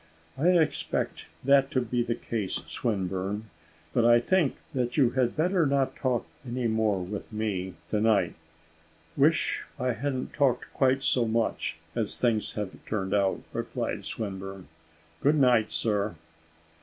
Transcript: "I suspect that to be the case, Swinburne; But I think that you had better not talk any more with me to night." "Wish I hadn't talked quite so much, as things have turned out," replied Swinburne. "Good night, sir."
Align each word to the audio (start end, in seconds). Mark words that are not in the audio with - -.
"I 0.35 0.45
suspect 0.65 1.27
that 1.43 1.69
to 1.69 1.79
be 1.79 2.01
the 2.01 2.15
case, 2.15 2.55
Swinburne; 2.65 3.51
But 3.93 4.03
I 4.03 4.19
think 4.19 4.55
that 4.73 4.97
you 4.97 5.11
had 5.11 5.35
better 5.37 5.67
not 5.67 5.95
talk 5.95 6.25
any 6.43 6.67
more 6.67 7.03
with 7.03 7.31
me 7.31 7.75
to 7.89 8.01
night." 8.01 8.33
"Wish 9.15 9.63
I 9.77 9.91
hadn't 9.93 10.33
talked 10.33 10.73
quite 10.73 11.03
so 11.03 11.27
much, 11.27 11.77
as 11.93 12.19
things 12.19 12.53
have 12.53 12.83
turned 12.87 13.13
out," 13.13 13.43
replied 13.53 14.03
Swinburne. 14.03 14.69
"Good 15.21 15.35
night, 15.35 15.69
sir." 15.69 16.15